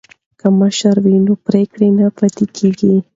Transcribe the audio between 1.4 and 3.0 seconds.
پریکړه نه پاتې کیږي.